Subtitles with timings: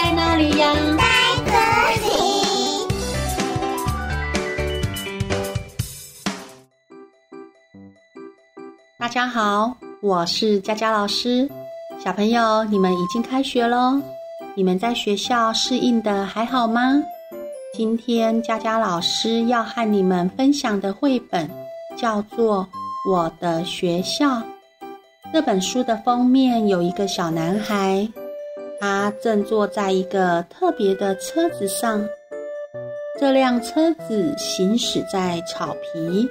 [0.00, 0.72] 在哪里呀？
[0.96, 1.02] 在
[1.44, 1.50] 这
[2.06, 2.08] 里。
[8.96, 11.50] 大家好，我是佳佳老师。
[11.98, 14.00] 小朋友，你们已经开学喽？
[14.54, 17.02] 你们在学校适应的还好吗？
[17.74, 21.50] 今天佳佳老师要和你们分享的绘本
[21.96, 22.64] 叫做
[23.10, 24.28] 《我的学校》。
[25.32, 28.08] 这本书的封面有一个小男孩，
[28.80, 32.08] 他正坐在一个特别的车子上。
[33.18, 36.28] 这辆车子行驶在草皮。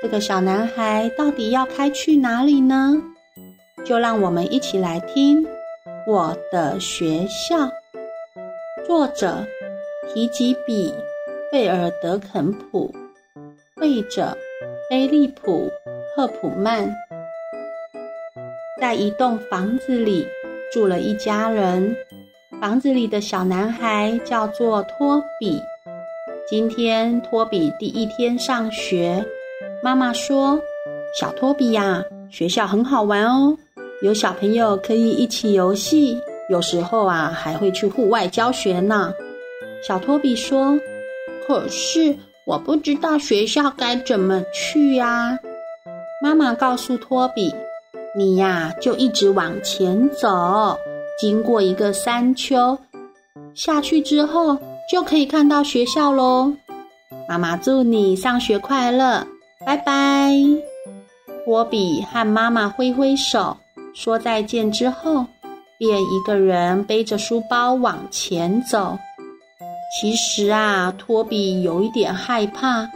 [0.00, 2.94] 这个小男孩到底要开去哪里呢？
[3.84, 5.42] 就让我们一起来听
[6.06, 7.56] 《我的学校》。
[8.86, 9.44] 作者
[10.08, 10.90] 提吉比·
[11.50, 12.94] 费尔德肯普，
[13.76, 14.36] 绘者
[14.88, 15.68] 菲利普·
[16.14, 16.94] 赫普曼。
[18.80, 20.26] 在一栋房子里
[20.72, 21.96] 住了一家人，
[22.60, 25.60] 房子里的小男孩叫做托比。
[26.48, 29.24] 今天托比第一天上学。
[29.82, 30.60] 妈妈说
[31.18, 33.56] ：“小托比呀，学校很好玩哦，
[34.02, 39.12] 有小朋友可以一起游戏，有时候啊还会去户外教学呢。”
[39.86, 40.78] 小托比说
[41.48, 42.14] ：“可是
[42.46, 45.38] 我不知道学校该怎么去呀。”
[46.22, 47.54] 妈妈告诉托比
[48.16, 50.76] ：“你呀，就一直往前走，
[51.20, 52.78] 经过一个山丘，
[53.54, 54.58] 下去之后
[54.90, 56.52] 就可以看到学校喽。”
[57.28, 59.26] 妈妈祝你上学快乐。
[59.64, 60.32] 拜拜！
[61.44, 63.56] 托比和妈妈挥挥手
[63.94, 65.26] 说再见之后，
[65.78, 68.98] 便一个人背着书包往前走。
[70.00, 72.88] 其实啊，托比有一点害怕，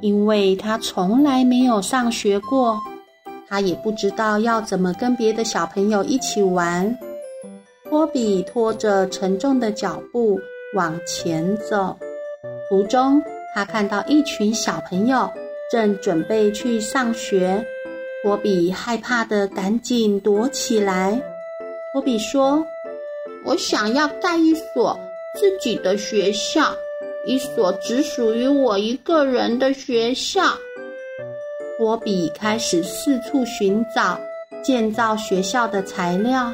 [0.00, 2.80] 因为他从来没有上学过，
[3.48, 6.96] 他也不知道要怎么跟别的小朋友一起玩。
[7.88, 10.38] 托比拖着沉重的脚步
[10.74, 11.96] 往前走，
[12.68, 13.22] 途中
[13.54, 15.30] 他看到一群小朋友。
[15.70, 17.62] 正准备去上学，
[18.22, 21.20] 托比害怕的赶紧躲起来。
[21.92, 22.66] 托比说
[23.44, 24.98] ：“我想要盖一所
[25.34, 26.74] 自己的学校，
[27.26, 30.40] 一所只属于我一个人的学校。”
[31.78, 34.18] 托比开始四处寻找
[34.64, 36.52] 建造学校的材料，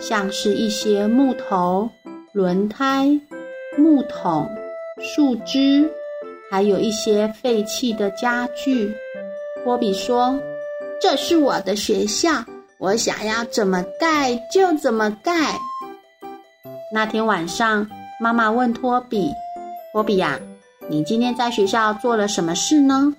[0.00, 1.88] 像是一些木头、
[2.32, 3.08] 轮胎、
[3.78, 4.50] 木桶、
[4.98, 5.88] 树枝。
[6.50, 8.92] 还有一些废弃的家具。
[9.62, 10.38] 托比说
[11.00, 12.30] ：“这是我的学校，
[12.78, 15.32] 我想要怎么盖就怎么盖。”
[16.92, 17.88] 那天晚上，
[18.20, 19.30] 妈妈问托比
[19.92, 20.38] ：“托比呀，
[20.88, 23.14] 你今天在学校做了什么事呢？”“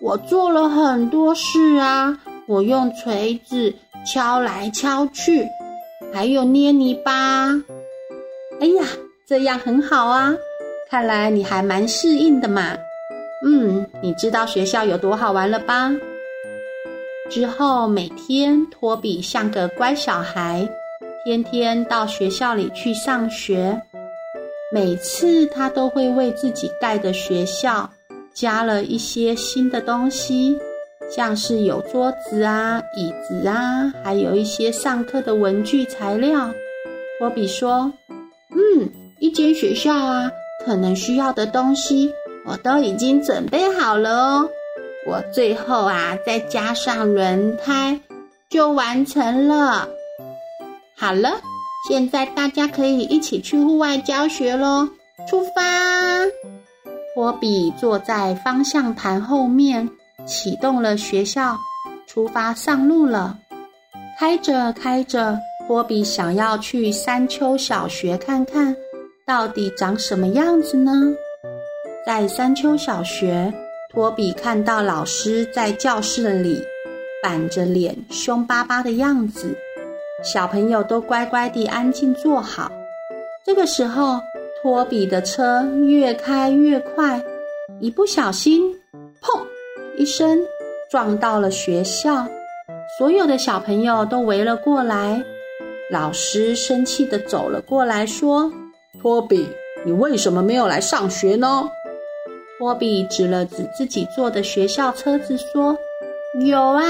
[0.00, 2.16] 我做了很多事啊，
[2.46, 3.74] 我用锤子
[4.06, 5.44] 敲来敲去，
[6.12, 7.48] 还有捏泥巴。
[8.60, 8.84] ”“哎呀，
[9.26, 10.32] 这样很好啊。”
[10.88, 12.76] 看来你还蛮适应的嘛，
[13.44, 15.90] 嗯，你知道学校有多好玩了吧？
[17.28, 20.66] 之后每天托比像个乖小孩，
[21.24, 23.82] 天天到学校里去上学。
[24.72, 27.90] 每次他都会为自己盖的学校
[28.38, 30.56] 加了一些新的东西，
[31.10, 36.52] 像是有桌子啊、椅子啊，还有一些上课的文具材料。
[37.18, 37.92] 托比说
[38.54, 38.88] ：“嗯，
[39.18, 40.30] 一间学校啊。”
[40.64, 42.12] 可能需要的东西，
[42.44, 44.48] 我都已经准备好了哦。
[45.06, 48.00] 我最后啊，再加上轮胎，
[48.50, 49.88] 就完成了。
[50.96, 51.40] 好了，
[51.88, 54.88] 现在大家可以一起去户外教学喽！
[55.28, 56.26] 出发！
[57.18, 59.90] 托比坐在方向盘后面，
[60.24, 61.56] 启动了学校，
[62.06, 63.36] 出发上路了。
[64.16, 65.36] 开着开着，
[65.66, 68.76] 托比想要去山丘小学看看。
[69.26, 70.92] 到底长什么样子呢？
[72.06, 73.52] 在山丘小学，
[73.92, 76.62] 托比看到老师在教室里
[77.20, 79.58] 板着脸、凶巴巴的样子，
[80.22, 82.70] 小朋友都乖乖地安静坐好。
[83.44, 84.20] 这个时候，
[84.60, 87.22] 托比的车越开越快，
[87.80, 88.74] 一不小心，
[89.22, 89.40] 砰
[89.96, 90.38] 一声
[90.90, 92.26] 撞到了学校，
[92.98, 95.22] 所有的小朋友都围了过来。
[95.90, 98.52] 老师生气地走了过来，说。
[99.00, 99.46] 托比，
[99.86, 101.70] 你为什么没有来上学呢？
[102.58, 105.78] 托比指了指自己坐的学校车子说
[106.44, 106.82] ：“有啊，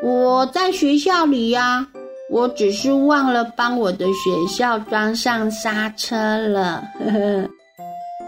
[0.00, 1.88] 我在学校里呀，
[2.30, 7.48] 我只是忘了帮我的学校装上刹车了。”呵呵。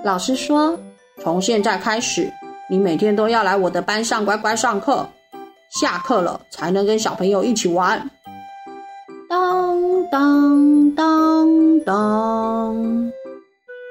[0.02, 0.78] 老师说
[1.22, 2.32] ：“从现在开始，
[2.70, 5.06] 你每天都要来我的班上乖乖上课，
[5.80, 8.08] 下课了才能跟小朋友一起玩。”
[9.28, 13.12] 咚咚咚咚，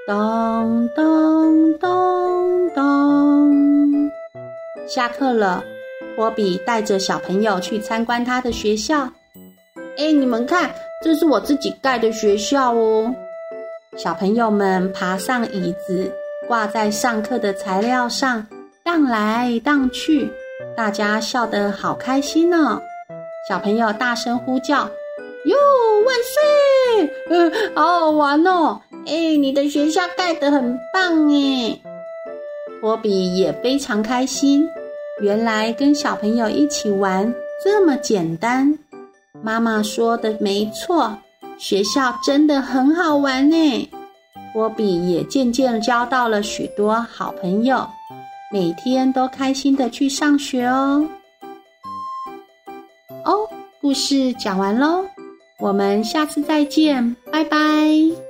[0.07, 4.12] 咚咚咚咚。
[4.88, 5.63] 下课了，
[6.15, 9.07] 托比带着小朋友去参观他的学校。
[10.00, 10.74] 哎，你们看，
[11.04, 13.13] 这是我自己盖的学校哦。
[13.98, 16.10] 小朋友们爬上椅子，
[16.48, 18.48] 挂在上课的材料上，
[18.81, 20.31] 荡来荡去，
[20.74, 22.81] 大家笑得好开心呢。
[23.50, 24.90] 小朋友大声呼叫
[25.44, 25.57] ：“哟，
[26.06, 27.13] 万岁！
[27.30, 28.80] 嗯，好好玩哦！
[29.06, 31.78] 哎，你的学校盖得很棒哎！”
[32.80, 34.66] 托比也非常开心。
[35.19, 38.80] 原来跟小朋友一起玩这么简单。
[39.41, 41.18] 妈妈说的没错，
[41.57, 43.89] 学校真的很好玩呢。
[44.51, 47.88] 托比也渐渐交到了许多好朋友，
[48.51, 51.07] 每天都开心的去上学哦。
[53.24, 53.47] 哦，
[53.80, 55.06] 故事讲完喽，
[55.59, 58.28] 我们下次再见，拜拜。